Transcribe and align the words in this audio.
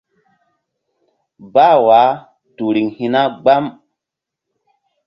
Bah 1.53 1.75
wah 1.85 2.11
tu 2.55 2.65
riŋ 2.75 2.87
hi̧na 2.97 3.21
gbam. 3.41 3.65